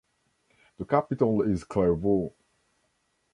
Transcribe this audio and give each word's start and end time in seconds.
The 0.79 0.85
capital 0.85 1.43
is 1.43 1.63
Clervaux. 1.63 2.33